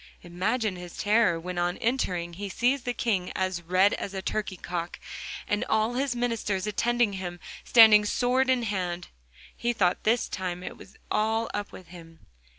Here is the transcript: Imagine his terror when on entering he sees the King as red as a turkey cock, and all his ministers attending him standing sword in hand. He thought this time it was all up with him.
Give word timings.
Imagine 0.23 0.77
his 0.77 0.97
terror 0.97 1.39
when 1.39 1.59
on 1.59 1.77
entering 1.77 2.33
he 2.33 2.49
sees 2.49 2.81
the 2.81 2.91
King 2.95 3.31
as 3.35 3.61
red 3.61 3.93
as 3.93 4.15
a 4.15 4.21
turkey 4.23 4.57
cock, 4.57 4.99
and 5.47 5.63
all 5.65 5.93
his 5.93 6.15
ministers 6.15 6.65
attending 6.65 7.13
him 7.13 7.39
standing 7.63 8.03
sword 8.03 8.49
in 8.49 8.63
hand. 8.63 9.09
He 9.55 9.73
thought 9.73 10.03
this 10.03 10.27
time 10.27 10.63
it 10.63 10.75
was 10.75 10.97
all 11.11 11.51
up 11.53 11.71
with 11.71 11.89
him. 11.89 12.25